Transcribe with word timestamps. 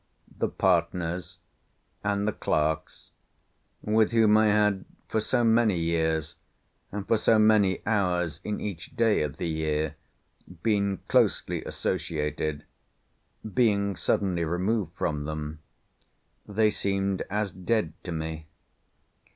The 0.35 0.49
partners, 0.49 1.37
and 2.03 2.27
the 2.27 2.31
clerks, 2.33 3.11
with 3.83 4.13
whom 4.13 4.35
I 4.35 4.47
had 4.47 4.83
for 5.07 5.19
so 5.21 5.43
many 5.43 5.77
years, 5.77 6.37
and 6.91 7.07
for 7.07 7.17
so 7.19 7.37
many 7.37 7.85
hours 7.85 8.39
in 8.43 8.59
each 8.59 8.95
day 8.95 9.21
of 9.21 9.37
the 9.37 9.47
year, 9.47 9.93
been 10.63 11.01
closely 11.07 11.63
associated—being 11.65 13.95
suddenly 13.95 14.43
removed 14.43 14.95
from 14.95 15.25
them—they 15.25 16.71
seemed 16.71 17.21
as 17.29 17.51
dead 17.51 17.93
to 18.01 18.11
me. 18.11 18.47